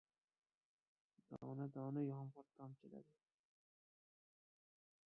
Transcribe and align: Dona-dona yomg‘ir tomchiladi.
Dona-dona 1.35 2.05
yomg‘ir 2.07 2.51
tomchiladi. 2.57 3.17